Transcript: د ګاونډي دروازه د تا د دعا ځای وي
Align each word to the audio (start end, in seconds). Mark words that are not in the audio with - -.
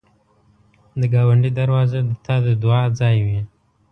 د 0.99 1.01
ګاونډي 1.13 1.51
دروازه 1.59 1.99
د 2.07 2.11
تا 2.25 2.35
د 2.45 2.47
دعا 2.63 2.83
ځای 2.99 3.17
وي 3.27 3.39